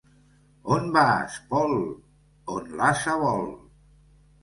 [0.75, 1.77] On vas, Pol?
[2.57, 3.49] On l'ase vol.